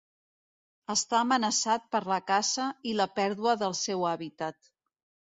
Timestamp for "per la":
1.95-2.17